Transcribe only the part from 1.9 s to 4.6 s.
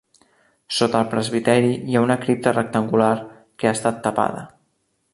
hi ha una cripta rectangular, que ha estat tapada.